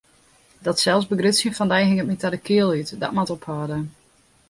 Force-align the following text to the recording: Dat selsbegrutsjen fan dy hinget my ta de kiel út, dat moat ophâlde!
Dat 0.65 0.79
selsbegrutsjen 0.83 1.55
fan 1.57 1.71
dy 1.71 1.81
hinget 1.87 2.07
my 2.09 2.17
ta 2.17 2.27
de 2.33 2.39
kiel 2.47 2.69
út, 2.79 2.89
dat 3.01 3.13
moat 3.15 3.33
ophâlde! 3.35 3.77